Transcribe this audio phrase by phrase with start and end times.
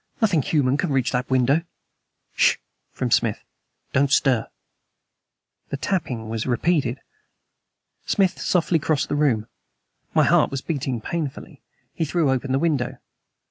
[0.19, 1.63] "Nothing human can reach that window!" "S
[2.33, 2.55] sh!"
[2.91, 3.43] from Smith.
[3.93, 4.47] "Don't stir."
[5.69, 6.99] The tapping was repeated.
[8.07, 9.45] Smith softly crossed the room.
[10.15, 11.61] My heart was beating painfully.
[11.93, 12.97] He threw open the window.